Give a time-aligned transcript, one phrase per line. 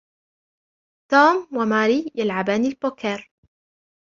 [1.11, 3.19] توم و ماري يلعبان البوكير.